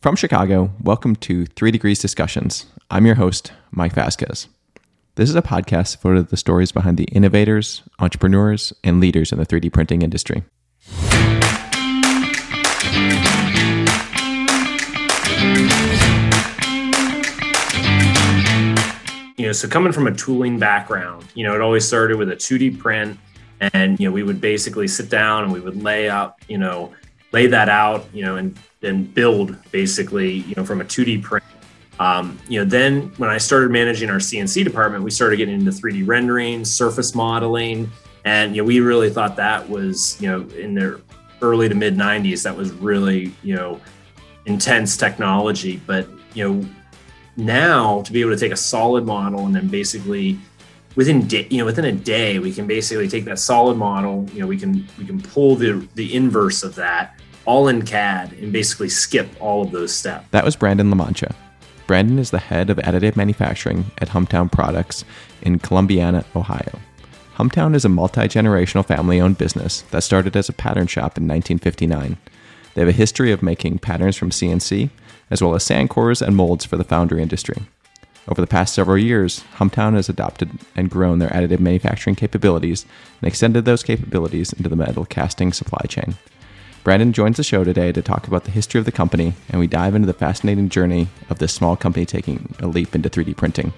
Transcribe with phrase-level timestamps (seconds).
[0.00, 2.64] From Chicago, welcome to Three Degrees Discussions.
[2.90, 4.48] I'm your host, Mike Vasquez.
[5.16, 9.44] This is a podcast to the stories behind the innovators, entrepreneurs, and leaders in the
[9.44, 10.42] 3D printing industry.
[19.36, 22.36] You know, so coming from a tooling background, you know, it always started with a
[22.36, 23.18] 2D print,
[23.60, 26.90] and you know, we would basically sit down and we would lay up, you know,
[27.32, 31.44] lay that out, you know, and and build basically, you know, from a 2D print.
[31.98, 35.70] Um, you know, then when I started managing our CNC department, we started getting into
[35.70, 37.90] 3D rendering, surface modeling,
[38.24, 41.00] and you know, we really thought that was, you know, in the
[41.42, 43.80] early to mid 90s, that was really, you know,
[44.46, 45.80] intense technology.
[45.86, 46.68] But you know,
[47.36, 50.38] now to be able to take a solid model and then basically
[50.96, 54.40] within day, you know within a day we can basically take that solid model you
[54.40, 58.52] know we can we can pull the the inverse of that all in CAD and
[58.52, 60.26] basically skip all of those steps.
[60.30, 61.34] That was Brandon Lamoncha.
[61.86, 65.04] Brandon is the head of additive manufacturing at Humtown Products
[65.42, 66.78] in Columbiana, Ohio.
[67.34, 71.26] Humtown is a multi generational family owned business that started as a pattern shop in
[71.26, 72.16] 1959.
[72.74, 74.90] They have a history of making patterns from CNC,
[75.30, 77.62] as well as sand cores and molds for the foundry industry.
[78.28, 82.84] Over the past several years, Humtown has adopted and grown their additive manufacturing capabilities
[83.20, 86.14] and extended those capabilities into the metal casting supply chain.
[86.82, 89.66] Brandon joins the show today to talk about the history of the company, and we
[89.66, 93.74] dive into the fascinating journey of this small company taking a leap into 3D printing.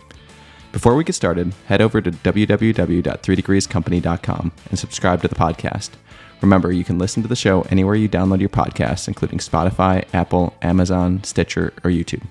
[0.70, 5.91] Before we get started, head over to www.3degreescompany.com and subscribe to the podcast.
[6.41, 10.55] Remember, you can listen to the show anywhere you download your podcasts, including Spotify, Apple,
[10.62, 12.22] Amazon, Stitcher, or YouTube.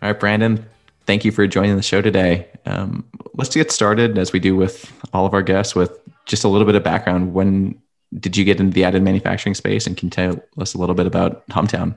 [0.00, 0.64] All right, Brandon,
[1.06, 2.46] thank you for joining the show today.
[2.66, 5.90] Um, let's get started, as we do with all of our guests, with
[6.24, 7.34] just a little bit of background.
[7.34, 7.80] When
[8.14, 11.06] did you get into the additive manufacturing space and can tell us a little bit
[11.06, 11.96] about Humtown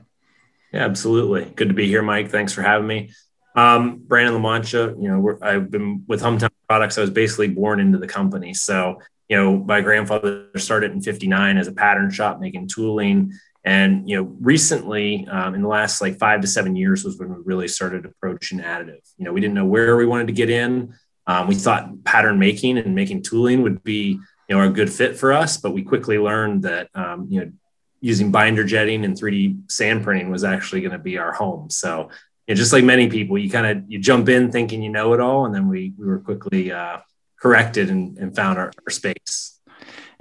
[0.72, 1.52] Yeah, absolutely.
[1.54, 2.30] Good to be here, Mike.
[2.30, 3.10] Thanks for having me.
[3.56, 6.98] Um, Brandon Lamoncha, you know, I've been with Humtown Products.
[6.98, 8.54] I was basically born into the company.
[8.54, 13.32] So, you know, my grandfather started in 59 as a pattern shop making tooling.
[13.64, 17.28] And, you know, recently um, in the last like five to seven years was when
[17.28, 19.02] we really started approaching additive.
[19.18, 20.94] You know, we didn't know where we wanted to get in.
[21.26, 24.18] Um, we thought pattern making and making tooling would be
[24.50, 25.56] you know are a good fit for us.
[25.56, 27.52] But we quickly learned that um, you know
[28.00, 31.70] using binder jetting and 3D sand printing was actually going to be our home.
[31.70, 32.10] So
[32.46, 35.14] you know, just like many people, you kind of you jump in thinking you know
[35.14, 36.98] it all, and then we we were quickly uh,
[37.40, 39.60] corrected and, and found our, our space.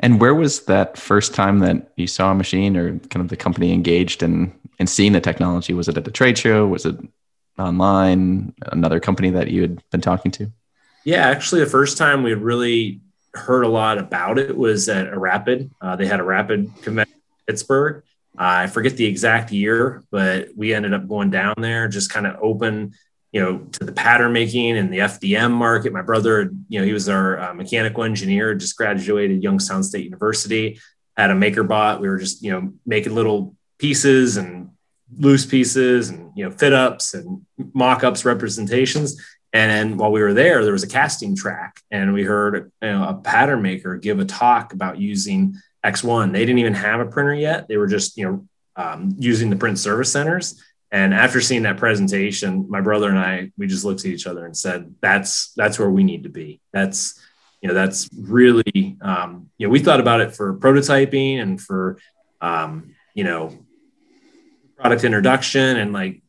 [0.02, 3.36] And where was that first time that you saw a machine or kind of the
[3.36, 5.74] company engaged in in seeing the technology?
[5.74, 6.68] Was it at a trade show?
[6.68, 6.98] Was it
[7.58, 8.54] online?
[8.72, 10.52] Another company that you had been talking to?
[11.04, 13.02] Yeah, actually, the first time we really
[13.34, 15.72] heard a lot about it was at a rapid.
[15.82, 18.04] Uh, they had a rapid convention in Pittsburgh.
[18.38, 22.26] Uh, I forget the exact year, but we ended up going down there, just kind
[22.26, 22.94] of open,
[23.32, 25.92] you know, to the pattern making and the FDM market.
[25.92, 30.80] My brother, you know, he was our uh, mechanical engineer, just graduated Youngstown State University,
[31.18, 32.00] had a MakerBot.
[32.00, 34.70] We were just, you know, making little pieces and
[35.18, 39.22] loose pieces and, you know, fit ups and mock ups representations.
[39.52, 43.08] And while we were there, there was a casting track, and we heard you know,
[43.10, 46.32] a pattern maker give a talk about using ExOne.
[46.32, 49.56] They didn't even have a printer yet; they were just you know um, using the
[49.56, 50.62] print service centers.
[50.92, 54.46] And after seeing that presentation, my brother and I we just looked at each other
[54.46, 56.62] and said, "That's that's where we need to be.
[56.72, 57.20] That's
[57.62, 61.98] you know that's really um, you know we thought about it for prototyping and for
[62.40, 63.58] um, you know
[64.78, 66.22] product introduction and like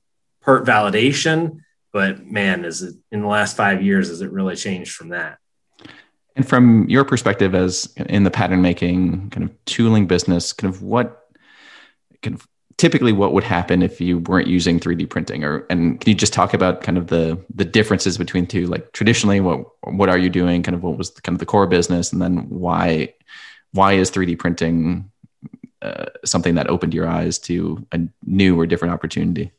[0.43, 1.61] part validation."
[1.93, 5.39] But man, is it in the last five years has it really changed from that?
[6.37, 10.83] And from your perspective, as in the pattern making kind of tooling business, kind of
[10.83, 11.29] what
[12.23, 12.47] kind of
[12.79, 15.45] typically what would happen if you weren't using 3D printing?
[15.45, 18.93] Or and can you just talk about kind of the the differences between two like
[18.93, 20.63] traditionally what what are you doing?
[20.63, 23.13] Kind of what was the, kind of the core business and then why
[23.73, 25.11] why is 3D printing
[25.83, 29.53] uh, something that opened your eyes to a new or different opportunity?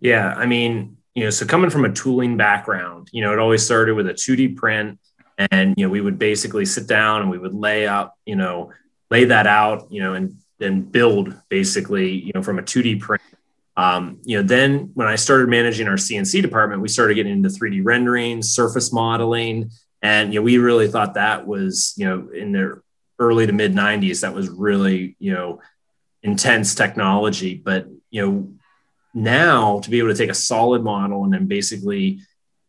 [0.00, 3.64] Yeah i mean you know, so coming from a tooling background, you know, it always
[3.64, 4.98] started with a 2D print
[5.50, 8.72] and, you know, we would basically sit down and we would lay up, you know,
[9.10, 13.22] lay that out, you know, and then build basically, you know, from a 2D print.
[13.76, 17.48] Um, you know, then when I started managing our CNC department, we started getting into
[17.48, 19.70] 3D rendering, surface modeling,
[20.02, 22.80] and you know, we really thought that was, you know, in the
[23.18, 25.60] early to mid 90s, that was really, you know,
[26.22, 27.54] intense technology.
[27.54, 28.52] But you know,
[29.14, 32.20] now to be able to take a solid model and then basically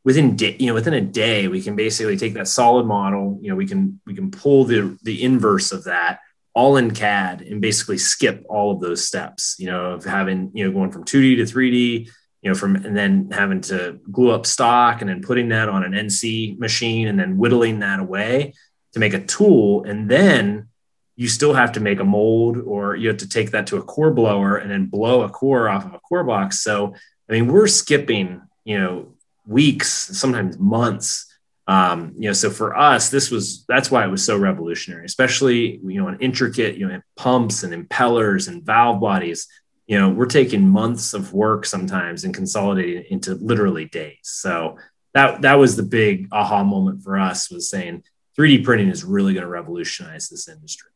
[0.04, 3.56] within you know within a day we can basically take that solid model you know
[3.56, 6.20] we can we can pull the the inverse of that
[6.56, 10.66] all in CAD and basically skip all of those steps, you know, of having, you
[10.66, 12.10] know, going from 2D to 3D,
[12.42, 15.84] you know, from and then having to glue up stock and then putting that on
[15.84, 18.54] an NC machine and then whittling that away
[18.94, 19.84] to make a tool.
[19.84, 20.70] And then
[21.16, 23.82] you still have to make a mold or you have to take that to a
[23.82, 26.62] core blower and then blow a core off of a core box.
[26.62, 26.94] So,
[27.30, 29.14] I mean, we're skipping, you know,
[29.48, 31.32] weeks, sometimes months.
[31.68, 35.80] Um, you know, so for us, this was that's why it was so revolutionary, especially
[35.84, 39.48] you know, an intricate, you know, pumps and impellers and valve bodies.
[39.88, 44.18] You know, we're taking months of work sometimes and consolidating into literally days.
[44.24, 44.78] So
[45.14, 48.04] that that was the big aha moment for us was saying
[48.38, 50.92] 3D printing is really going to revolutionize this industry.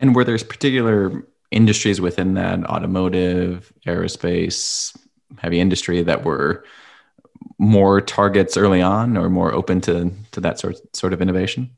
[0.00, 4.96] And were there particular industries within that automotive, aerospace,
[5.38, 6.64] heavy industry that were
[7.58, 11.70] more targets early on or more open to to that sort sort of innovation?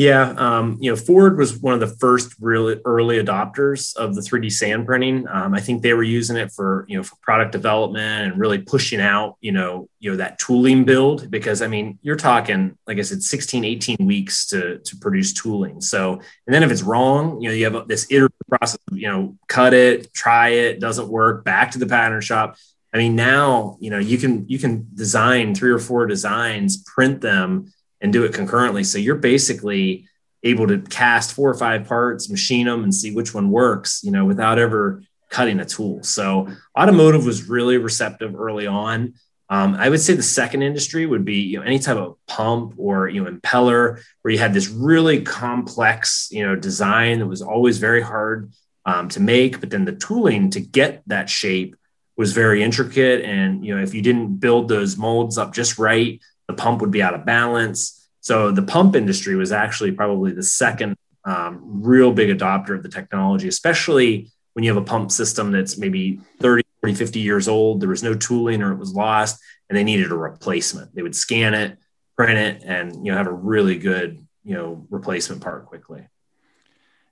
[0.00, 4.22] Yeah, um, you know, Ford was one of the first really early adopters of the
[4.22, 5.28] 3D sand printing.
[5.28, 8.56] Um, I think they were using it for you know for product development and really
[8.56, 12.98] pushing out you know you know that tooling build because I mean you're talking like
[12.98, 15.82] I said 16 18 weeks to to produce tooling.
[15.82, 18.80] So and then if it's wrong, you know you have this iterative process.
[18.92, 22.56] You know, cut it, try it, doesn't work, back to the pattern shop.
[22.94, 27.20] I mean, now you know you can you can design three or four designs, print
[27.20, 27.70] them,
[28.00, 28.84] and do it concurrently.
[28.84, 30.08] So you're basically
[30.42, 34.02] able to cast four or five parts, machine them, and see which one works.
[34.02, 36.02] You know, without ever cutting a tool.
[36.02, 36.48] So
[36.78, 39.14] automotive was really receptive early on.
[39.48, 42.74] Um, I would say the second industry would be you know any type of pump
[42.76, 47.42] or you know impeller where you had this really complex you know design that was
[47.42, 48.52] always very hard
[48.84, 51.76] um, to make, but then the tooling to get that shape
[52.16, 53.24] was very intricate.
[53.24, 56.20] And, you know, if you didn't build those molds up just right,
[56.50, 58.08] the pump would be out of balance.
[58.20, 62.88] So the pump industry was actually probably the second um, real big adopter of the
[62.88, 67.80] technology, especially when you have a pump system that's maybe 30, 40, 50 years old.
[67.80, 70.92] There was no tooling or it was lost and they needed a replacement.
[70.92, 71.78] They would scan it,
[72.16, 76.06] print it, and, you know, have a really good, you know, replacement part quickly.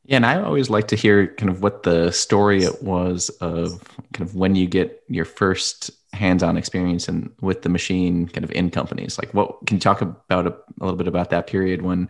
[0.08, 3.84] Yeah, and I always like to hear kind of what the story it was of
[4.14, 8.50] kind of when you get your first hands-on experience and with the machine kind of
[8.52, 9.18] in companies.
[9.18, 12.08] Like what can you talk about a, a little bit about that period when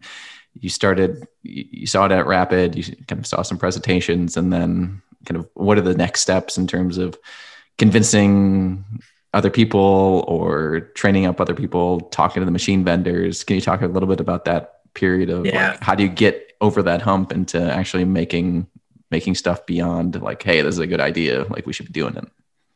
[0.55, 5.03] you started you saw it at Rapid, you kind of saw some presentations and then
[5.25, 7.19] kind of what are the next steps in terms of
[7.79, 8.85] convincing
[9.35, 13.43] other people or training up other people, talking to the machine vendors.
[13.43, 15.73] Can you talk a little bit about that period of yeah.
[15.73, 18.66] like how do you get over that hump into actually making
[19.10, 21.44] making stuff beyond like, hey, this is a good idea.
[21.44, 22.28] Like we should be doing it.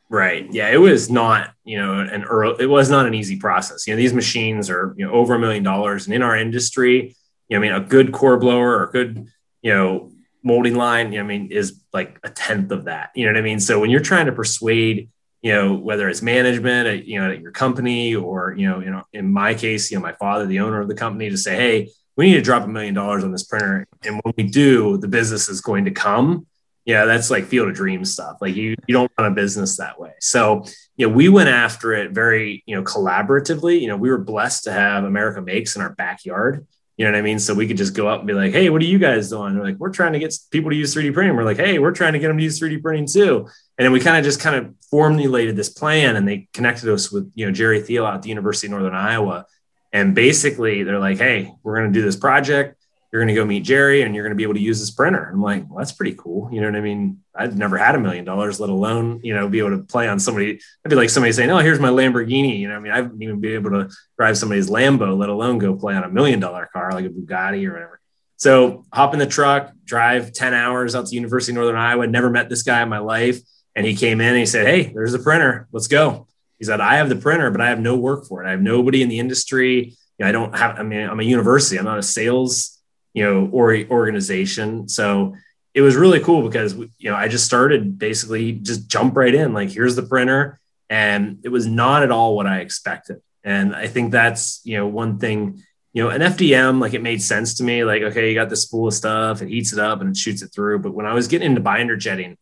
[0.08, 0.46] Right.
[0.52, 0.68] Yeah.
[0.68, 3.86] It was not, you know, an early, it was not an easy process.
[3.86, 6.06] You know, these machines are, you know, over a million dollars.
[6.06, 7.16] And in our industry,
[7.48, 9.26] you know, I mean, a good core blower or a good,
[9.62, 10.12] you know,
[10.42, 13.10] molding line, you know, I mean, is like a tenth of that.
[13.14, 13.60] You know what I mean?
[13.60, 15.08] So when you're trying to persuade,
[15.40, 18.90] you know, whether it's management, at, you know, at your company or, you know, you
[18.90, 21.56] know, in my case, you know, my father, the owner of the company to say,
[21.56, 23.86] Hey, we need to drop a million dollars on this printer.
[24.04, 26.46] And when we do, the business is going to come.
[26.84, 28.38] Yeah, that's like field of dreams stuff.
[28.40, 30.12] Like you, you don't run a business that way.
[30.20, 30.64] So,
[30.96, 33.80] you know, we went after it very, you know, collaboratively.
[33.80, 36.66] You know, we were blessed to have America Makes in our backyard.
[36.96, 37.38] You know what I mean?
[37.38, 39.54] So we could just go up and be like, hey, what are you guys doing?
[39.54, 41.36] They're like, we're trying to get people to use 3D printing.
[41.36, 43.48] We're like, hey, we're trying to get them to use 3D printing too.
[43.78, 47.10] And then we kind of just kind of formulated this plan and they connected us
[47.10, 49.46] with, you know, Jerry Thiel at the University of Northern Iowa
[49.92, 52.78] and basically, they're like, hey, we're going to do this project.
[53.12, 54.90] You're going to go meet Jerry and you're going to be able to use this
[54.90, 55.28] printer.
[55.30, 56.48] I'm like, well, that's pretty cool.
[56.50, 57.18] You know what I mean?
[57.34, 60.18] I've never had a million dollars, let alone, you know, be able to play on
[60.18, 60.58] somebody.
[60.84, 62.58] I'd be like somebody saying, oh, here's my Lamborghini.
[62.58, 65.58] You know, I mean, I wouldn't even be able to drive somebody's Lambo, let alone
[65.58, 68.00] go play on a million dollar car like a Bugatti or whatever.
[68.38, 72.06] So hop in the truck, drive 10 hours out to University of Northern Iowa.
[72.06, 73.38] Never met this guy in my life.
[73.76, 75.68] And he came in and he said, Hey, there's a printer.
[75.70, 76.26] Let's go.
[76.62, 78.46] He said, I have the printer, but I have no work for it.
[78.46, 81.78] I have nobody in the industry know, I don't have, I mean, I'm a university,
[81.78, 82.78] I'm not a sales,
[83.12, 84.88] you know, or organization.
[84.88, 85.34] So
[85.74, 89.52] it was really cool because, you know, I just started basically just jump right in,
[89.52, 90.60] like, here's the printer.
[90.88, 93.22] And it was not at all what I expected.
[93.44, 95.62] And I think that's, you know, one thing,
[95.94, 97.82] you know, an FDM, like it made sense to me.
[97.82, 100.42] Like, okay, you got this spool of stuff, it heats it up and it shoots
[100.42, 100.80] it through.
[100.80, 102.36] But when I was getting into binder jetting,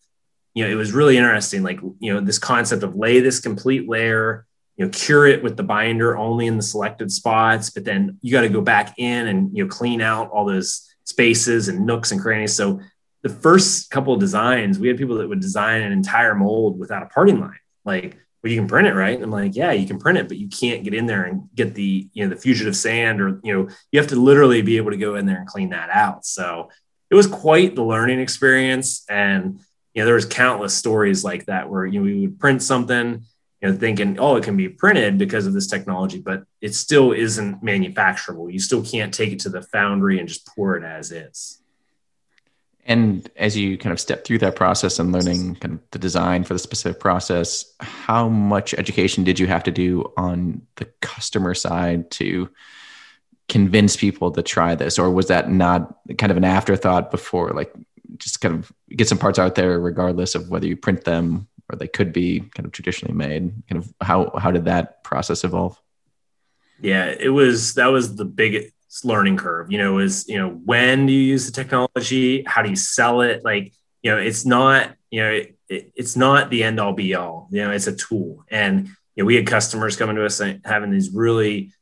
[0.55, 1.63] you know, it was really interesting.
[1.63, 5.59] Like, you know, this concept of lay this complete layer, you know cure it with
[5.59, 9.27] the binder only in the selected spots but then you got to go back in
[9.27, 12.81] and you know clean out all those spaces and nooks and crannies so
[13.21, 17.03] the first couple of designs we had people that would design an entire mold without
[17.03, 19.87] a parting line like well you can print it right and i'm like yeah you
[19.87, 22.41] can print it but you can't get in there and get the you know the
[22.41, 25.41] fugitive sand or you know you have to literally be able to go in there
[25.41, 26.71] and clean that out so
[27.11, 29.05] it was quite the learning experience.
[29.09, 29.61] And,
[29.95, 33.25] you know, there was countless stories like that where, you know, we would print something,
[33.61, 37.13] you know, thinking, oh, it can be printed because of this technology, but it still
[37.13, 38.53] isn't manufacturable.
[38.53, 41.61] You still can't take it to the foundry and just pour it as is.
[42.87, 46.45] And as you kind of step through that process and learning kind of the design
[46.45, 51.55] for the specific process, how much education did you have to do on the customer
[51.55, 52.49] side to
[53.49, 54.99] convince people to try this?
[54.99, 57.73] Or was that not kind of an afterthought before, like
[58.17, 61.77] just kind of get some parts out there, regardless of whether you print them or
[61.77, 63.53] they could be kind of traditionally made?
[63.69, 65.81] Kind of how, how did that process evolve?
[66.81, 68.73] Yeah, it was, that was the biggest
[69.05, 72.69] learning curve you know is you know when do you use the technology how do
[72.69, 76.65] you sell it like you know it's not you know it, it, it's not the
[76.65, 79.97] end all be all you know it's a tool and you know we had customers
[79.97, 81.73] coming to us having these really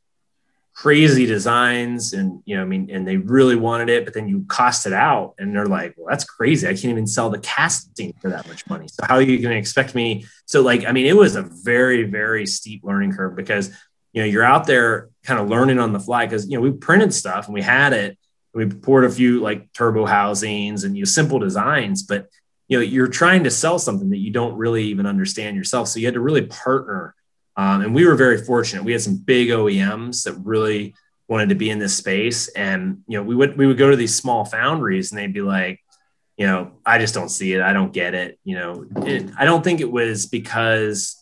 [0.81, 4.45] crazy designs and you know i mean and they really wanted it but then you
[4.47, 6.65] cost it out and they're like well that's crazy.
[6.65, 8.87] I can't even sell the casting for that much money.
[8.87, 10.25] So how are you going to expect me?
[10.45, 13.67] So like i mean it was a very very steep learning curve because
[14.13, 16.71] you know you're out there kind of learning on the fly because you know we
[16.71, 18.17] printed stuff and we had it.
[18.53, 22.29] We poured a few like turbo housings and you know, simple designs but
[22.69, 25.89] you know you're trying to sell something that you don't really even understand yourself.
[25.89, 27.15] So you had to really partner
[27.59, 28.85] um, and we were very fortunate.
[28.85, 30.95] We had some big oems that really
[31.27, 32.47] wanted to be in this space.
[32.47, 35.41] And you know we would we would go to these small foundries and they'd be
[35.41, 35.81] like
[36.37, 37.61] you know i just don't see it.
[37.61, 38.39] I don't get it.
[38.45, 38.85] You know
[39.37, 41.21] i don't think it was because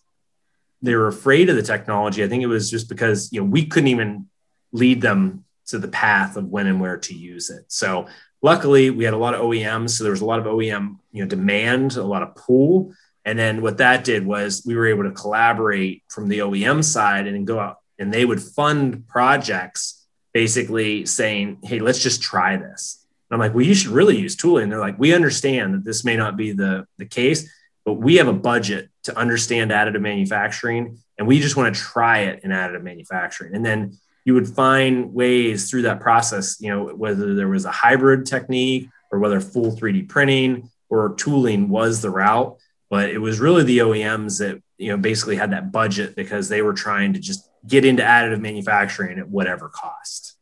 [0.83, 2.23] they were afraid of the technology.
[2.23, 4.27] I think it was just because you know we couldn't even
[4.71, 7.65] lead them to the path of when and where to use it.
[7.67, 8.05] So
[8.43, 11.23] luckily we had a lot of OEMs, so there was a lot of OEM you
[11.23, 12.93] know demand, a lot of pull,
[13.27, 17.27] and then what that did was we were able to collaborate from the OEM side
[17.27, 23.05] and go out and they would fund projects basically saying, "Hey, let's just try this."
[23.29, 25.83] And I'm like, "Well, you should really use tooling." And they're like, "We understand that
[25.83, 27.49] this may not be the the case."
[27.87, 32.19] but we have a budget to understand additive manufacturing and we just want to try
[32.19, 36.87] it in additive manufacturing and then you would find ways through that process you know
[36.87, 42.09] whether there was a hybrid technique or whether full 3d printing or tooling was the
[42.09, 42.57] route
[42.89, 46.61] but it was really the oems that you know basically had that budget because they
[46.61, 50.35] were trying to just get into additive manufacturing at whatever cost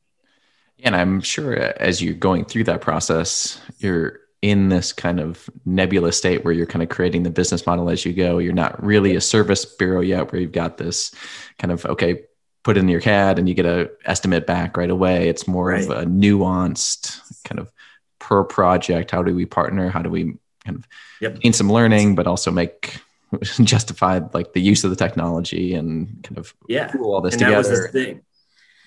[0.83, 6.17] and i'm sure as you're going through that process you're in this kind of nebulous
[6.17, 8.37] state where you're kind of creating the business model as you go.
[8.37, 11.15] You're not really a service bureau yet where you've got this
[11.57, 12.25] kind of, okay,
[12.61, 15.29] put it in your CAD and you get a estimate back right away.
[15.29, 15.83] It's more right.
[15.83, 17.71] of a nuanced kind of
[18.19, 19.09] per project.
[19.09, 19.89] How do we partner?
[19.89, 20.35] How do we
[20.65, 20.87] kind of
[21.21, 21.39] yep.
[21.39, 22.99] gain some learning, but also make
[23.63, 26.87] justified like the use of the technology and kind of yeah.
[26.87, 28.21] pull all this and together.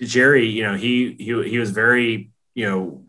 [0.01, 3.03] Jerry, you know, he, he, he was very, you know,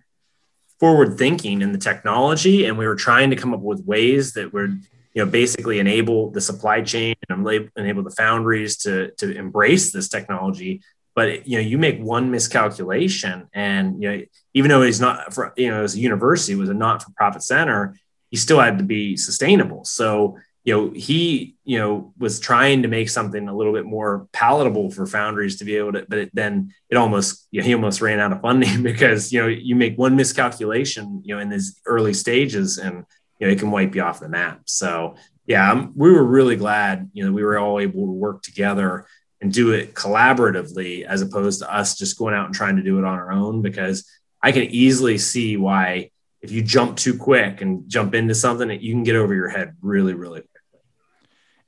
[0.80, 4.52] forward thinking in the technology and we were trying to come up with ways that
[4.52, 7.46] would you know basically enable the supply chain and
[7.76, 10.80] enable the foundries to to embrace this technology
[11.14, 14.22] but you know you make one miscalculation and you know
[14.54, 17.94] even though he's not for you know as a university was a not-for-profit center
[18.30, 19.84] he still had to be sustainable.
[19.84, 24.28] So you know he you know was trying to make something a little bit more
[24.32, 27.74] palatable for foundries to be able to but it, then it almost you know, he
[27.74, 31.48] almost ran out of funding because you know you make one miscalculation you know in
[31.48, 33.04] these early stages and
[33.38, 34.60] you know it can wipe you off the map.
[34.66, 35.14] So
[35.46, 39.06] yeah I'm, we were really glad you know we were all able to work together
[39.40, 42.98] and do it collaboratively as opposed to us just going out and trying to do
[42.98, 44.06] it on our own because
[44.42, 46.10] i can easily see why
[46.42, 49.76] if you jump too quick and jump into something you can get over your head
[49.82, 50.80] really really quickly.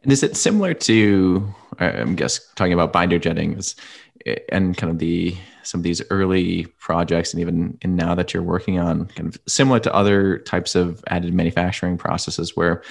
[0.03, 3.61] and is it similar to, I'm guess talking about binder jetting
[4.51, 8.43] and kind of the some of these early projects, and even in now that you're
[8.43, 12.83] working on, kind of similar to other types of added manufacturing processes, where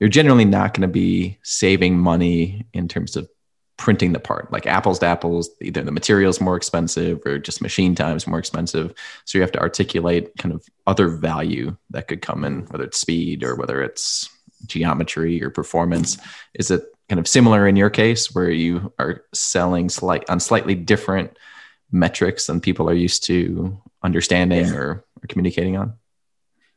[0.00, 3.28] you're generally not going to be saving money in terms of
[3.76, 7.94] printing the part like apples to apples either the materials more expensive or just machine
[7.94, 8.94] times more expensive
[9.26, 12.98] so you have to articulate kind of other value that could come in whether it's
[12.98, 14.30] speed or whether it's
[14.64, 16.18] geometry or performance.
[16.54, 20.74] Is it kind of similar in your case where you are selling slight on slightly
[20.74, 21.36] different
[21.92, 24.74] metrics than people are used to understanding yeah.
[24.74, 25.94] or, or, communicating on?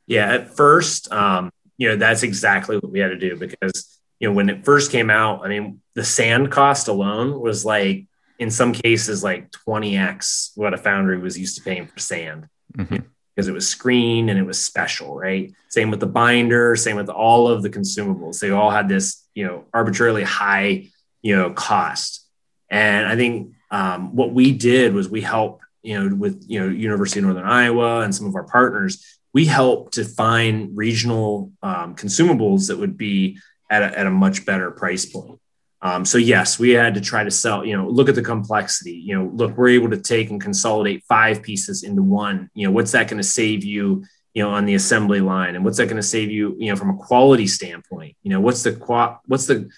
[0.06, 4.28] Yeah, at first, um, you know, that's exactly what we had to do because, you
[4.28, 8.06] know, when it first came out, I mean, the sand cost alone was like,
[8.38, 12.48] in some cases, like 20x what a foundry was used to paying for sand.
[12.78, 12.98] Mm-hmm
[13.40, 15.54] because it was screened and it was special, right?
[15.70, 18.42] Same with the binder, same with all of the consumables.
[18.42, 20.90] They all had this, you know, arbitrarily high,
[21.22, 22.28] you know, cost.
[22.70, 26.68] And I think um, what we did was we helped, you know, with you know
[26.68, 31.96] University of Northern Iowa and some of our partners we helped to find regional um,
[31.96, 33.38] consumables that would be
[33.70, 35.40] at a, at a much better price point.
[35.82, 37.66] Um, so yes, we had to try to sell.
[37.66, 38.94] You know, look at the complexity.
[38.94, 42.50] You know, look, we're able to take and consolidate five pieces into one.
[42.54, 44.04] You know, what's that going to save you?
[44.34, 46.56] You know, on the assembly line, and what's that going to save you?
[46.60, 48.16] You know, from a quality standpoint.
[48.24, 48.74] You know, what's the
[49.26, 49.70] what's the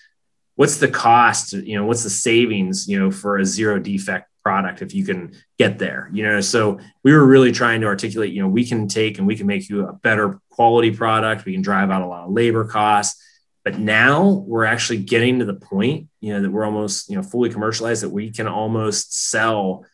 [0.55, 1.53] what's the cost?
[1.53, 2.87] You know, what's the savings?
[2.87, 6.79] You know, for a zero defect product if you can get there you know so
[7.03, 9.69] we were really trying to articulate you know we can take and we can make
[9.69, 13.23] you a better quality product we can drive out a lot of labor costs
[13.63, 17.23] but now we're actually getting to the point, you know, that we're almost, you know,
[17.23, 19.85] fully commercialized that we can almost sell,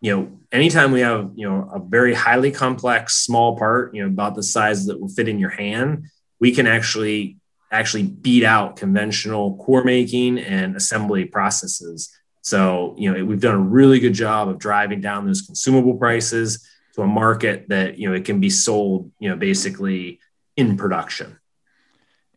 [0.00, 4.08] you know, anytime we have, you know, a very highly complex small part, you know,
[4.08, 6.06] about the size that will fit in your hand,
[6.40, 7.38] we can actually
[7.70, 12.12] actually beat out conventional core making and assembly processes.
[12.42, 16.68] So, you know, we've done a really good job of driving down those consumable prices
[16.94, 20.20] to a market that, you know, it can be sold, you know, basically
[20.56, 21.38] in production.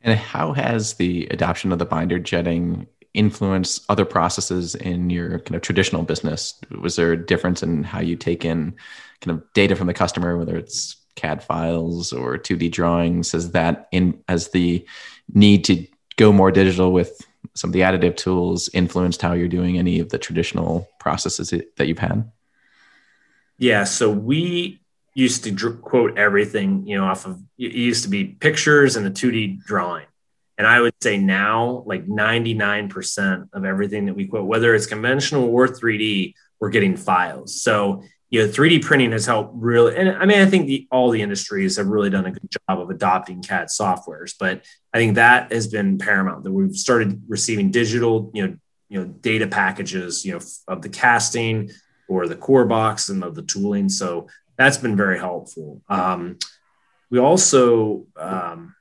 [0.01, 5.55] And how has the adoption of the binder jetting influenced other processes in your kind
[5.55, 6.59] of traditional business?
[6.79, 8.75] Was there a difference in how you take in
[9.21, 13.31] kind of data from the customer, whether it's CAD files or 2D drawings?
[13.31, 14.85] Has that in as the
[15.33, 15.85] need to
[16.15, 17.25] go more digital with
[17.55, 21.87] some of the additive tools influenced how you're doing any of the traditional processes that
[21.87, 22.29] you've had?
[23.57, 24.79] Yeah, so we
[25.17, 29.09] used to quote everything, you know, off of it used to be pictures and a
[29.09, 30.05] 2D drawing.
[30.59, 35.49] And I would say now, like 99% of everything that we quote, whether it's conventional
[35.49, 37.63] or 3D, we're getting files.
[37.63, 41.09] So, you know, 3D printing has helped really, and I mean, I think the, all
[41.09, 45.15] the industries have really done a good job of adopting CAD softwares, but I think
[45.15, 48.55] that has been paramount that we've started receiving digital, you know,
[48.87, 51.71] you know, data packages, you know, of the casting
[52.07, 53.89] or the core box and of the tooling.
[53.89, 55.81] So that's been very helpful.
[55.87, 56.37] Um,
[57.09, 58.75] we also, um,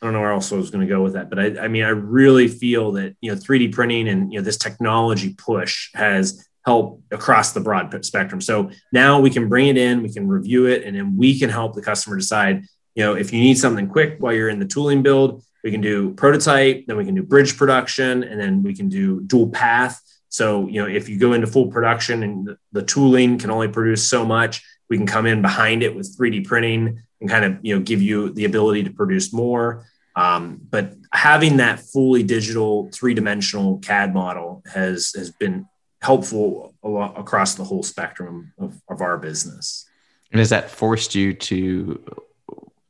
[0.00, 1.68] I don't know where else I was going to go with that, but I, I,
[1.68, 5.90] mean, I really feel that you know 3D printing and you know this technology push
[5.94, 8.40] has helped across the broad spectrum.
[8.40, 11.50] So now we can bring it in, we can review it, and then we can
[11.50, 12.64] help the customer decide.
[12.94, 15.80] You know, if you need something quick while you're in the tooling build, we can
[15.80, 20.00] do prototype, then we can do bridge production, and then we can do dual path.
[20.28, 23.68] So, you know, if you go into full production and the, the tooling can only
[23.68, 27.58] produce so much, we can come in behind it with 3D printing and kind of
[27.62, 29.86] you know give you the ability to produce more.
[30.16, 35.66] Um, but having that fully digital three dimensional CAD model has has been
[36.02, 39.86] helpful across the whole spectrum of, of our business.
[40.32, 42.02] And has that forced you to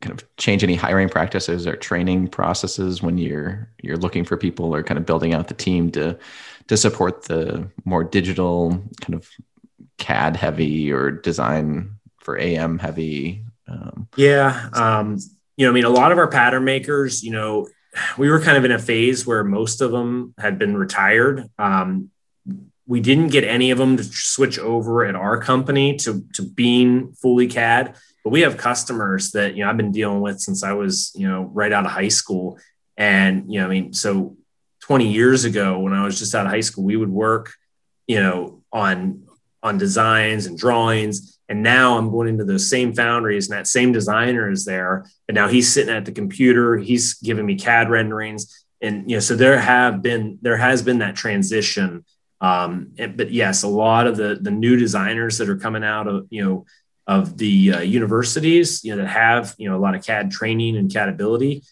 [0.01, 4.75] kind of change any hiring practices or training processes when you're you're looking for people
[4.75, 6.19] or kind of building out the team to
[6.69, 9.29] to support the more digital kind of
[10.11, 13.45] CAD heavy or design for AM heavy?
[13.69, 14.69] Um, yeah.
[14.73, 15.19] Um,
[15.57, 17.69] you know, I mean, a lot of our pattern makers, you know,
[18.19, 21.49] we were kind of in a phase where most of them had been retired.
[21.59, 22.11] Um,
[22.87, 27.13] we didn't get any of them to switch over at our company to, to being
[27.13, 27.95] fully CAD,
[28.25, 31.29] but we have customers that, you know, I've been dealing with since I was, you
[31.29, 32.59] know, right out of high school.
[32.97, 34.37] And, you know, I mean, so
[34.81, 37.53] 20 years ago when I was just out of high school, we would work,
[38.09, 39.23] you know, on
[39.63, 41.39] on designs and drawings.
[41.49, 45.07] And now I'm going into those same foundries and that same designer is there.
[45.29, 48.65] And now he's sitting at the computer, he's giving me CAD renderings.
[48.81, 52.05] And, you know, so there have been, there has been that transition.
[52.41, 56.07] Um, and, but yes, a lot of the, the new designers that are coming out
[56.07, 56.67] of, you know,
[57.07, 60.77] of the uh, universities, you know, that have, you know, a lot of CAD training
[60.77, 61.63] and CAD ability,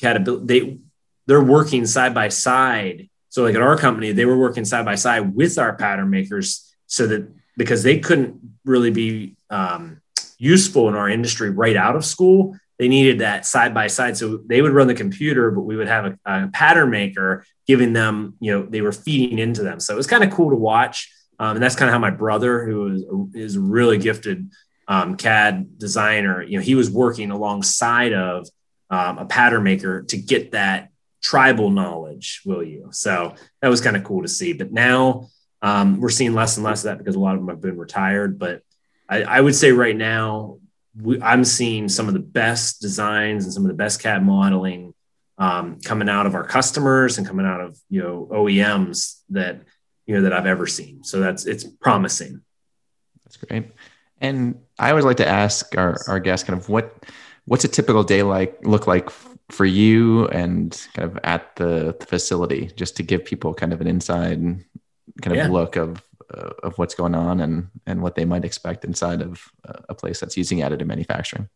[0.00, 0.78] CAD ability, they,
[1.26, 3.08] they're working side by side.
[3.28, 6.71] So like at our company, they were working side by side with our pattern makers
[6.92, 7.26] so that
[7.56, 10.02] because they couldn't really be um,
[10.36, 14.14] useful in our industry right out of school, they needed that side by side.
[14.18, 17.94] So they would run the computer, but we would have a, a pattern maker giving
[17.94, 19.80] them, you know, they were feeding into them.
[19.80, 21.10] So it was kind of cool to watch.
[21.38, 24.50] Um, and that's kind of how my brother, who is, is really gifted
[24.86, 28.46] um, CAD designer, you know, he was working alongside of
[28.90, 30.90] um, a pattern maker to get that
[31.22, 32.88] tribal knowledge, will you?
[32.90, 34.52] So that was kind of cool to see.
[34.52, 35.28] But now,
[35.62, 37.78] um, we're seeing less and less of that because a lot of them have been
[37.78, 38.38] retired.
[38.38, 38.62] But
[39.08, 40.58] I, I would say right now,
[41.00, 44.92] we, I'm seeing some of the best designs and some of the best CAD modeling
[45.38, 49.62] um, coming out of our customers and coming out of you know OEMs that
[50.06, 51.04] you know that I've ever seen.
[51.04, 52.42] So that's it's promising.
[53.24, 53.72] That's great.
[54.20, 57.04] And I always like to ask our, our guests kind of what
[57.46, 59.10] what's a typical day like look like
[59.50, 63.80] for you and kind of at the, the facility, just to give people kind of
[63.80, 64.62] an inside
[65.20, 65.48] kind of yeah.
[65.48, 69.44] look of uh, of what's going on and and what they might expect inside of
[69.88, 71.48] a place that's using additive manufacturing.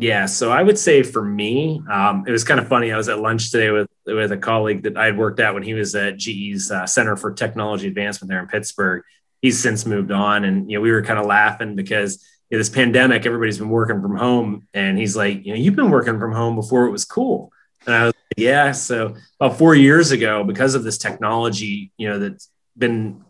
[0.00, 2.90] Yeah, so I would say for me, um, it was kind of funny.
[2.90, 5.62] I was at lunch today with with a colleague that I had worked at when
[5.62, 9.02] he was at GE's uh, Center for Technology Advancement there in Pittsburgh.
[9.42, 12.60] He's since moved on, and you know we were kind of laughing because you know,
[12.60, 16.18] this pandemic, everybody's been working from home, and he's like, you know, you've been working
[16.18, 17.52] from home before it was cool,
[17.84, 18.72] and I was like, yeah.
[18.72, 22.48] So about four years ago, because of this technology, you know, that's
[22.80, 23.24] been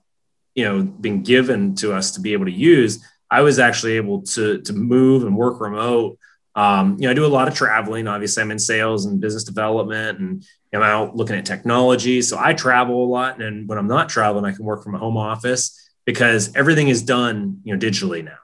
[0.55, 4.23] you know been given to us to be able to use, I was actually able
[4.23, 6.19] to to move and work remote
[6.55, 8.09] um, you know, I do a lot of traveling.
[8.09, 12.23] Obviously, I'm in sales and business development, and I'm out looking at technology.
[12.23, 14.99] So I travel a lot, and when I'm not traveling, I can work from a
[14.99, 18.39] home office because everything is done, you know, digitally now.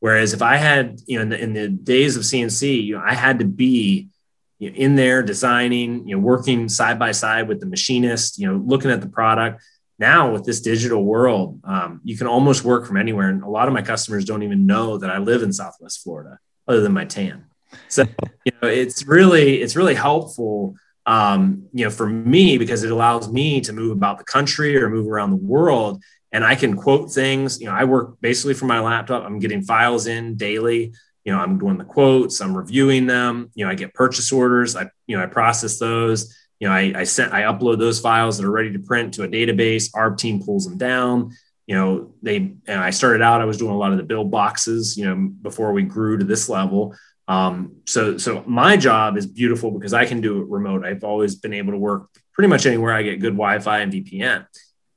[0.00, 3.02] Whereas if I had, you know, in the, in the days of CNC, you know,
[3.04, 4.08] I had to be
[4.58, 8.46] you know, in there designing, you know, working side by side with the machinist, you
[8.46, 9.62] know, looking at the product.
[9.98, 13.68] Now with this digital world, um, you can almost work from anywhere, and a lot
[13.68, 17.04] of my customers don't even know that I live in Southwest Florida other than my
[17.04, 17.46] tan.
[17.88, 18.04] So
[18.44, 20.74] you know, it's really it's really helpful.
[21.06, 24.90] Um, you know, for me because it allows me to move about the country or
[24.90, 27.60] move around the world, and I can quote things.
[27.60, 29.24] You know, I work basically from my laptop.
[29.24, 30.92] I'm getting files in daily.
[31.24, 32.40] You know, I'm doing the quotes.
[32.40, 33.50] I'm reviewing them.
[33.54, 34.76] You know, I get purchase orders.
[34.76, 36.36] I you know I process those.
[36.60, 39.24] You know, I, I sent I upload those files that are ready to print to
[39.24, 39.90] a database.
[39.94, 41.32] Our team pulls them down.
[41.66, 44.30] You know they and i started out i was doing a lot of the build
[44.30, 46.94] boxes you know before we grew to this level.
[47.26, 50.84] Um, so so my job is beautiful because i can do it remote.
[50.84, 54.46] I've always been able to work pretty much anywhere i get good wi-fi and vpn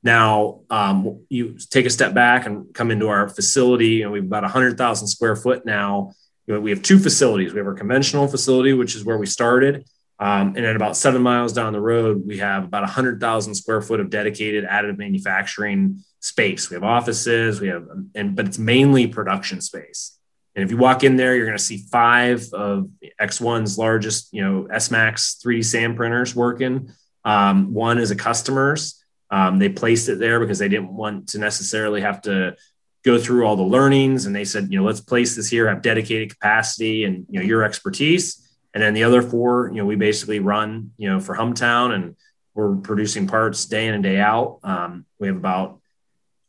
[0.02, 4.42] now um, you take a step back and come into our facility and we've about
[4.42, 6.12] 100000 square foot now.
[6.46, 7.52] You know, we have two facilities.
[7.52, 9.84] We have our conventional facility which is where we started
[10.20, 14.00] um, and then about seven miles down the road, we have about 100,000 square foot
[14.00, 16.68] of dedicated additive manufacturing space.
[16.68, 20.18] We have offices, we have, and but it's mainly production space.
[20.54, 24.42] And if you walk in there, you're going to see five of ExOne's largest, you
[24.42, 26.92] know, S-Max 3D sand printers working.
[27.24, 29.02] Um, one is a customer's.
[29.30, 32.56] Um, they placed it there because they didn't want to necessarily have to
[33.04, 34.26] go through all the learnings.
[34.26, 37.46] And they said, you know, let's place this here, have dedicated capacity and you know
[37.46, 38.46] your expertise.
[38.74, 42.16] And then the other four, you know, we basically run, you know, for Humtown and
[42.54, 44.60] we're producing parts day in and day out.
[44.62, 45.80] Um, we have about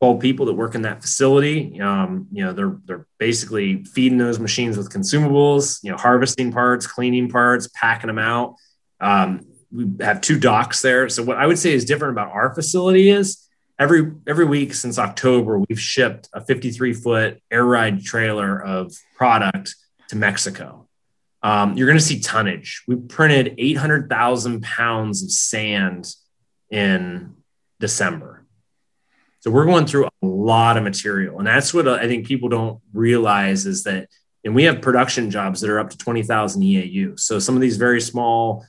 [0.01, 1.79] 12 people that work in that facility.
[1.79, 6.87] Um, you know, they're, they're basically feeding those machines with consumables, you know, harvesting parts,
[6.87, 8.55] cleaning parts, packing them out.
[8.99, 11.07] Um, we have two docks there.
[11.09, 13.47] So what I would say is different about our facility is
[13.79, 19.75] every, every week since October, we've shipped a 53 foot air ride trailer of product
[20.09, 20.80] to Mexico
[21.43, 22.83] um, you're going to see tonnage.
[22.87, 26.13] We printed 800,000 pounds of sand
[26.69, 27.35] in
[27.79, 28.45] December.
[29.39, 31.39] So we're going through a lot of material.
[31.39, 34.07] And that's what I think people don't realize is that,
[34.43, 37.19] and we have production jobs that are up to 20,000 EAU.
[37.19, 38.65] So some of these very small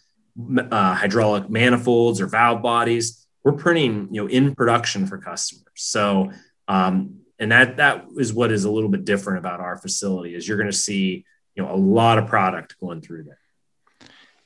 [0.71, 5.67] uh, hydraulic manifolds or valve bodies, we're printing, you know, in production for customers.
[5.75, 6.33] So,
[6.69, 10.49] um, and that, that is what is a little bit different about our facility is
[10.49, 13.39] you're going to see you know a lot of product going through there.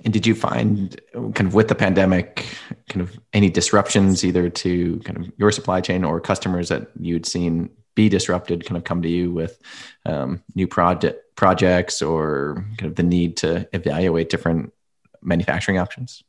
[0.05, 2.47] And did you find kind of with the pandemic
[2.89, 7.25] kind of any disruptions either to kind of your supply chain or customers that you'd
[7.25, 9.59] seen be disrupted kind of come to you with
[10.05, 14.73] um, new project projects or kind of the need to evaluate different
[15.23, 16.23] manufacturing options?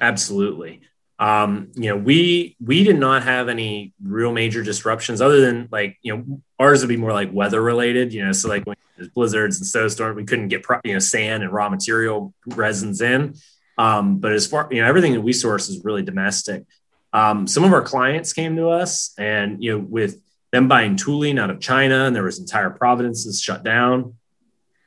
[0.00, 0.80] Absolutely
[1.20, 5.98] um, you know, we we did not have any real major disruptions other than like
[6.00, 8.14] you know ours would be more like weather related.
[8.14, 11.42] You know, so like when there's blizzards and snowstorms, we couldn't get you know sand
[11.42, 13.34] and raw material resins in.
[13.76, 16.64] Um, but as far you know, everything that we source is really domestic.
[17.12, 21.38] Um, some of our clients came to us, and you know, with them buying tooling
[21.38, 24.14] out of China, and there was entire provinces shut down.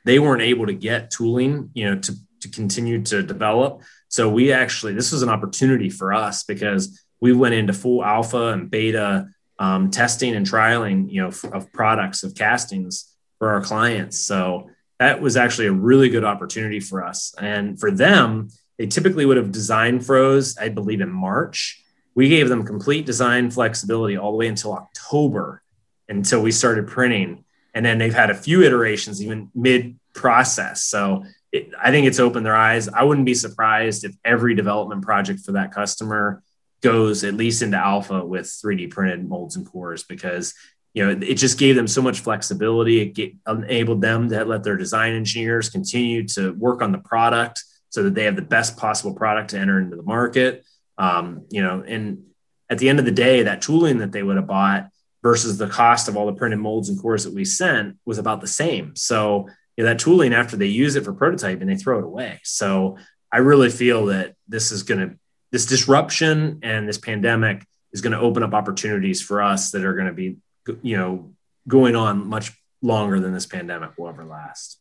[0.04, 3.82] They weren't able to get tooling, you know, to to continue to develop.
[4.14, 8.52] So we actually, this was an opportunity for us because we went into full alpha
[8.52, 9.26] and beta
[9.58, 14.20] um, testing and trialing, you know, of products of castings for our clients.
[14.20, 17.34] So that was actually a really good opportunity for us.
[17.40, 21.82] And for them, they typically would have design froze, I believe, in March.
[22.14, 25.60] We gave them complete design flexibility all the way until October
[26.08, 27.44] until we started printing.
[27.74, 30.84] And then they've had a few iterations, even mid process.
[30.84, 31.24] So
[31.54, 32.88] it, I think it's opened their eyes.
[32.88, 36.42] I wouldn't be surprised if every development project for that customer
[36.82, 40.52] goes at least into alpha with 3D printed molds and cores because
[40.94, 43.00] you know it just gave them so much flexibility.
[43.02, 47.62] It get, enabled them to let their design engineers continue to work on the product
[47.88, 50.64] so that they have the best possible product to enter into the market.
[50.98, 52.24] Um, you know, and
[52.68, 54.88] at the end of the day, that tooling that they would have bought
[55.22, 58.40] versus the cost of all the printed molds and cores that we sent was about
[58.40, 58.96] the same.
[58.96, 62.40] So you know, that tooling after they use it for prototyping, they throw it away.
[62.44, 62.98] So
[63.32, 65.16] I really feel that this is going to
[65.50, 69.94] this disruption and this pandemic is going to open up opportunities for us that are
[69.94, 70.36] going to be
[70.82, 71.32] you know
[71.68, 74.78] going on much longer than this pandemic will ever last.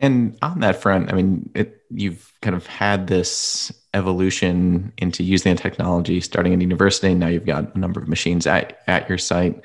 [0.00, 5.54] And on that front, I mean, it, you've kind of had this evolution into using
[5.54, 7.14] the technology starting in university.
[7.14, 9.62] Now you've got a number of machines at, at your site.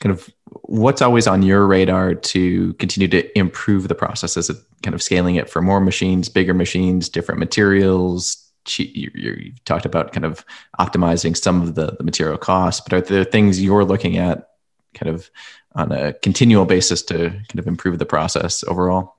[0.00, 0.28] Kind of
[0.62, 4.36] what's always on your radar to continue to improve the process?
[4.36, 8.44] Is it kind of scaling it for more machines, bigger machines, different materials?
[8.76, 10.44] You, you talked about kind of
[10.78, 14.50] optimizing some of the, the material costs, but are there things you're looking at
[14.94, 15.30] kind of
[15.74, 19.17] on a continual basis to kind of improve the process overall?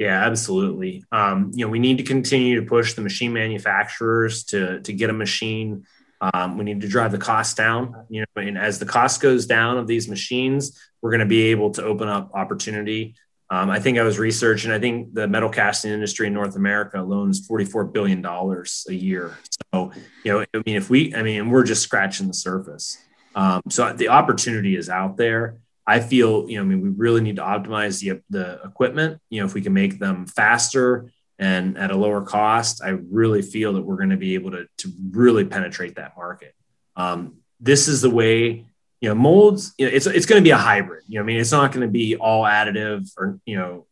[0.00, 1.04] Yeah, absolutely.
[1.12, 5.10] Um, you know, we need to continue to push the machine manufacturers to to get
[5.10, 5.84] a machine.
[6.22, 8.06] Um, we need to drive the cost down.
[8.08, 11.48] You know, and as the cost goes down of these machines, we're going to be
[11.48, 13.14] able to open up opportunity.
[13.50, 14.70] Um, I think I was researching.
[14.70, 18.94] I think the metal casting industry in North America alone is forty-four billion dollars a
[18.94, 19.36] year.
[19.74, 19.92] So,
[20.24, 22.96] you know, I mean, if we, I mean, we're just scratching the surface.
[23.34, 25.58] Um, so the opportunity is out there.
[25.90, 29.20] I feel, you know, I mean, we really need to optimize the, the equipment.
[29.28, 33.42] You know, if we can make them faster and at a lower cost, I really
[33.42, 36.54] feel that we're going to be able to, to really penetrate that market.
[36.94, 38.66] Um, this is the way,
[39.00, 41.26] you know, molds, you know, it's, it's going to be a hybrid, you know, I
[41.26, 43.86] mean, it's not going to be all additive or, you know,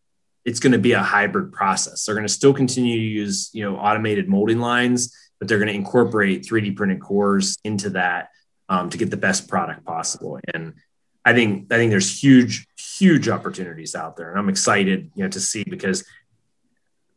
[0.44, 2.04] it's going to be a hybrid process.
[2.04, 5.66] They're going to still continue to use, you know, automated molding lines, but they're going
[5.68, 8.28] to incorporate 3D printed cores into that
[8.68, 10.38] um, to get the best product possible.
[10.54, 10.74] And
[11.28, 12.66] I think I think there's huge
[12.98, 16.04] huge opportunities out there, and I'm excited you know to see because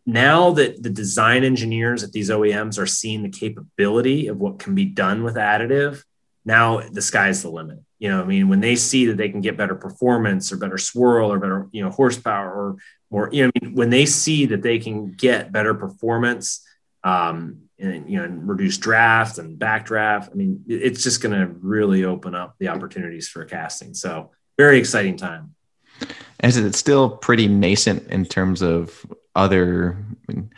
[0.06, 4.76] now that the design engineers at these OEMs are seeing the capability of what can
[4.76, 6.04] be done with additive,
[6.44, 7.80] now the sky's the limit.
[8.00, 10.78] You know, I mean, when they see that they can get better performance or better
[10.78, 12.78] swirl or better, you know, horsepower or
[13.12, 16.68] more, you know, I mean, when they see that they can get better performance,
[17.04, 20.32] um, and you know and reduce draft and backdraft.
[20.32, 23.94] I mean, it's just going to really open up the opportunities for casting.
[23.94, 25.56] So very exciting time.
[26.44, 29.98] Is it still pretty nascent in terms of other
[30.30, 30.52] I mean,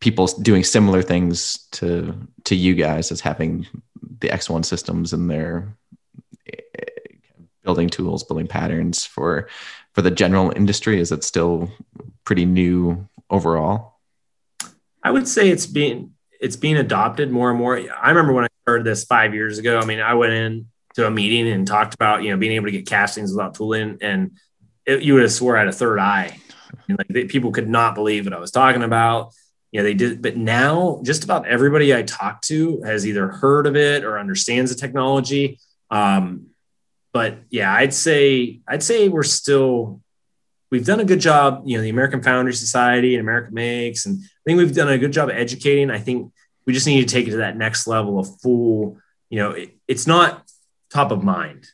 [0.00, 3.66] people doing similar things to to you guys as having
[4.20, 5.76] the ExOne systems in their
[6.46, 6.60] eh,
[7.62, 9.48] building tools, building patterns for
[9.92, 11.00] for the general industry?
[11.00, 11.70] Is it still
[12.24, 13.94] pretty new overall?
[15.02, 17.78] I would say it's been it's being adopted more and more.
[17.78, 19.78] I remember when I started this five years ago.
[19.78, 22.66] I mean, I went in to a meeting and talked about you know being able
[22.66, 24.32] to get castings without tooling, and
[24.84, 26.38] it, you would have swore I had a third eye.
[26.88, 29.32] Like they, people could not believe what I was talking about.
[29.72, 33.66] You know, they did, but now just about everybody I talk to has either heard
[33.66, 35.58] of it or understands the technology.
[35.90, 36.48] Um,
[37.12, 40.00] but yeah, I'd say I'd say we're still
[40.70, 44.18] we've done a good job, you know, the American Foundry Society and America Makes, and
[44.22, 45.90] I think we've done a good job educating.
[45.90, 46.32] I think
[46.66, 48.98] we just need to take it to that next level of full,
[49.30, 50.44] you know, it, it's not
[50.90, 51.66] top of mind,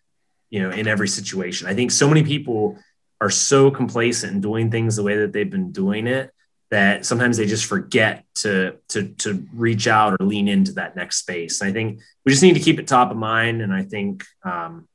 [0.51, 1.67] you know, in every situation.
[1.69, 2.79] I think so many people
[3.21, 6.33] are so complacent in doing things the way that they've been doing it
[6.73, 11.19] that sometimes they just forget to to to reach out or lean into that next
[11.19, 11.61] space.
[11.61, 14.25] And I think we just need to keep it top of mind, and I think
[14.43, 14.89] um,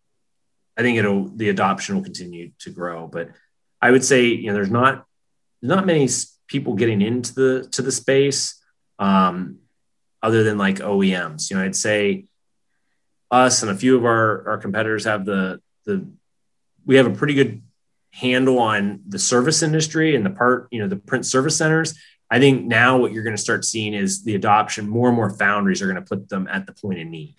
[0.76, 3.08] I think it'll the adoption will continue to grow.
[3.08, 3.30] But
[3.82, 5.06] I would say you know there's not
[5.62, 6.10] not many
[6.48, 8.62] people getting into the to the space
[9.00, 9.60] um,
[10.24, 11.50] other than like OEMs.
[11.50, 12.26] You know, I'd say
[13.30, 16.08] us and a few of our our competitors have the the
[16.86, 17.62] we have a pretty good
[18.12, 21.94] handle on the service industry and the part you know the print service centers.
[22.30, 24.90] I think now what you're going to start seeing is the adoption.
[24.90, 27.36] More and more foundries are going to put them at the point of need.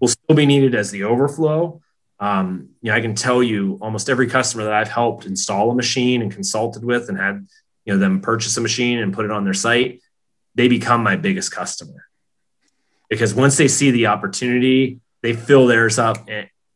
[0.00, 1.80] Will still be needed as the overflow,
[2.24, 5.74] um, you know, I can tell you almost every customer that I've helped install a
[5.74, 7.46] machine and consulted with and had,
[7.84, 10.00] you know, them purchase a machine and put it on their site,
[10.54, 12.06] they become my biggest customer.
[13.10, 16.26] Because once they see the opportunity, they fill theirs up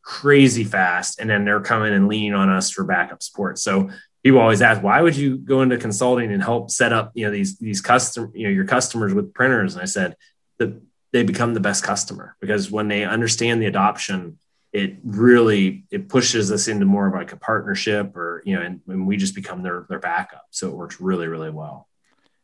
[0.03, 3.57] crazy fast and then they're coming and leaning on us for backup support.
[3.57, 3.89] So
[4.23, 7.31] people always ask, why would you go into consulting and help set up, you know,
[7.31, 9.73] these these custom, you know, your customers with printers?
[9.73, 10.15] And I said
[10.59, 10.79] that
[11.11, 14.37] they become the best customer because when they understand the adoption
[14.71, 18.81] it really it pushes us into more of like a partnership or you know and,
[18.87, 20.45] and, we just become their their backup.
[20.51, 21.87] So it works really really well.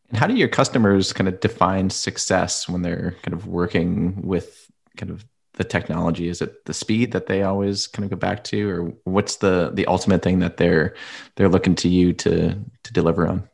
[0.10, 4.70] And how do your customers kind of define success when they're kind of working with
[4.98, 6.28] kind of the technology?
[6.28, 9.72] Is it the speed that they always kind of go back to or what's the
[9.74, 10.96] the ultimate thing that they're
[11.36, 13.50] they're looking to you to to deliver on?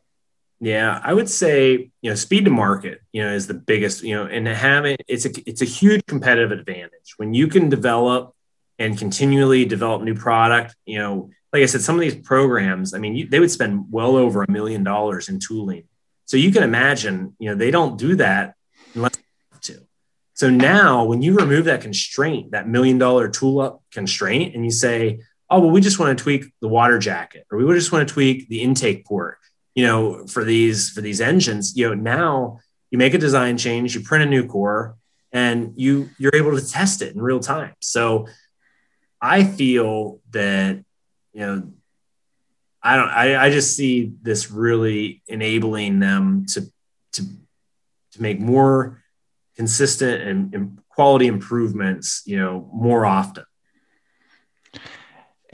[0.60, 4.14] Yeah, I would say you know speed to market you know is the biggest you
[4.14, 7.14] know and having it's a it's a huge competitive advantage.
[7.16, 8.34] When you can develop
[8.78, 12.98] and continually develop new product, you know, like I said, some of these programs, I
[12.98, 15.84] mean, you, they would spend well over a million dollars in tooling.
[16.24, 18.54] So you can imagine, you know, they don't do that
[18.94, 19.12] unless
[19.62, 19.86] to.
[20.34, 24.70] So now when you remove that constraint, that million dollar tool up constraint, and you
[24.70, 28.08] say, oh, well, we just want to tweak the water jacket, or we just want
[28.08, 29.38] to tweak the intake port,
[29.74, 33.94] you know, for these for these engines, you know, now you make a design change,
[33.94, 34.96] you print a new core,
[35.32, 37.74] and you you're able to test it in real time.
[37.80, 38.26] So
[39.22, 40.84] I feel that
[41.32, 41.72] you know
[42.82, 46.62] I don't I, I just see this really enabling them to
[47.12, 47.24] to
[48.12, 49.02] to make more
[49.56, 53.44] consistent and, and quality improvements, you know, more often.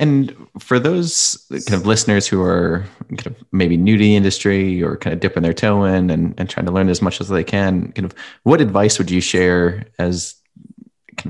[0.01, 4.81] And for those kind of listeners who are kind of maybe new to the industry
[4.81, 7.29] or kind of dipping their toe in and, and trying to learn as much as
[7.29, 10.37] they can, kind of what advice would you share as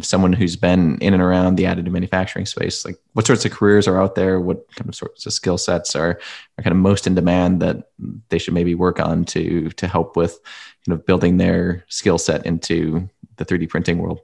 [0.03, 2.85] someone who's been in and around the additive manufacturing space?
[2.85, 4.41] Like what sorts of careers are out there?
[4.41, 6.21] What kind of sorts of skill sets are,
[6.59, 7.91] are kind of most in demand that
[8.29, 10.39] they should maybe work on to to help with
[10.87, 14.21] kind of building their skill set into the 3D printing world?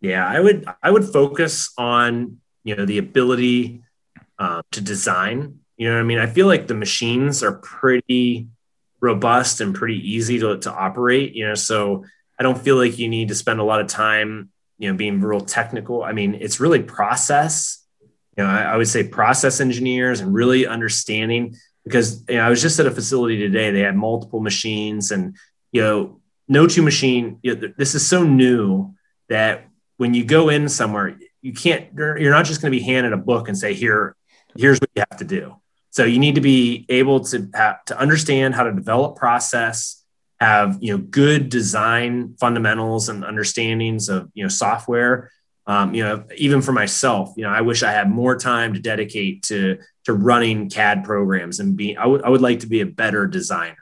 [0.00, 3.82] Yeah, I would I would focus on you know the ability
[4.38, 8.48] uh, to design you know what i mean i feel like the machines are pretty
[9.00, 12.04] robust and pretty easy to, to operate you know so
[12.38, 14.50] i don't feel like you need to spend a lot of time
[14.82, 16.02] you know being real technical.
[16.02, 17.86] I mean it's really process.
[18.36, 22.48] You know i, I would say process engineers and really understanding because you know, i
[22.48, 23.70] was just at a facility today.
[23.70, 25.36] They had multiple machines and
[25.70, 28.94] you know no two machine you know, this is so new
[29.28, 29.68] that
[29.98, 33.16] when you go in somewhere you can't you're not just going to be handed a
[33.16, 34.16] book and say here
[34.56, 35.56] here's what you have to do.
[35.90, 40.01] So you need to be able to have, to understand how to develop process
[40.42, 45.30] have you know good design fundamentals and understandings of you know software.
[45.64, 48.80] Um, you know even for myself you know i wish i had more time to
[48.80, 52.80] dedicate to to running cad programs and be I would I would like to be
[52.80, 53.76] a better designer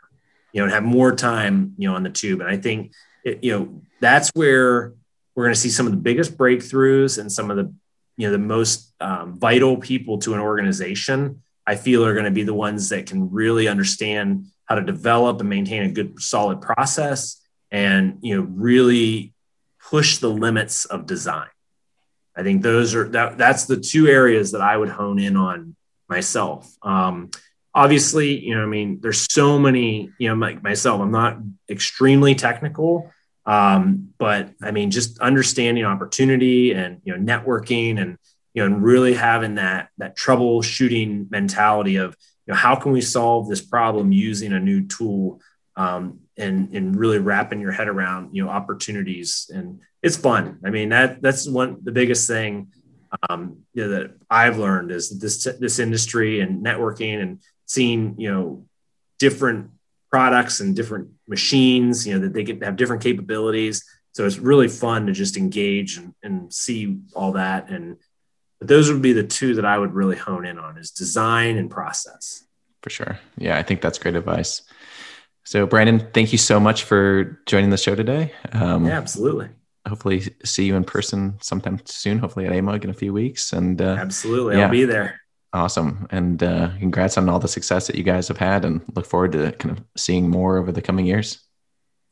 [0.53, 2.41] you know and have more time you know on the tube.
[2.43, 2.93] And i think
[3.25, 4.93] it, you know that's where
[5.35, 7.73] we're going to see some of the biggest breakthroughs and some of the
[8.19, 12.31] you know the most um, vital people to an organization i feel are going to
[12.31, 16.63] be the ones that can really understand how to develop and maintain a good solid
[16.63, 19.35] process and you know really
[19.91, 21.49] push the limits of design.
[22.35, 25.77] I think those are that, that's the two areas that i would hone in on
[26.09, 26.73] myself.
[26.83, 27.31] Um,
[27.73, 32.35] obviously you know i mean there's so many you know like myself i'm not extremely
[32.35, 33.13] technical
[33.47, 38.17] um, but I mean, just understanding opportunity and you know networking and
[38.55, 42.17] you know and really having that that troubleshooting mentality of
[42.51, 45.41] know how can we solve this problem using a new tool
[45.77, 50.59] um, and and really wrapping your head around you know opportunities and it's fun.
[50.65, 52.73] I mean that that's one the biggest thing
[53.29, 58.33] um, you know, that I've learned is this this industry and networking and seeing you
[58.33, 58.67] know
[59.19, 59.71] different
[60.11, 63.85] products and different machines, you know, that they can have different capabilities.
[64.13, 67.71] So it's really fun to just engage and, and see all that.
[67.71, 67.97] And
[68.61, 71.57] but those would be the two that I would really hone in on is design
[71.57, 72.45] and process.
[72.83, 73.19] For sure.
[73.37, 74.63] Yeah, I think that's great advice.
[75.45, 78.33] So Brandon, thank you so much for joining the show today.
[78.53, 79.49] Um, yeah, absolutely.
[79.89, 83.53] Hopefully see you in person sometime soon, hopefully at AMUG in a few weeks.
[83.53, 84.67] And uh, absolutely, yeah.
[84.67, 85.21] I'll be there.
[85.53, 86.07] Awesome.
[86.11, 89.33] And uh, congrats on all the success that you guys have had and look forward
[89.33, 91.41] to kind of seeing more over the coming years.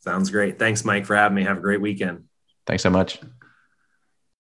[0.01, 0.59] Sounds great.
[0.59, 1.45] Thanks, Mike, for having me.
[1.45, 2.25] Have a great weekend.
[2.67, 3.21] Thanks so much.